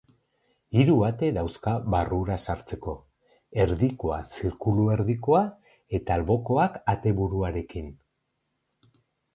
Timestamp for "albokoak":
6.21-6.83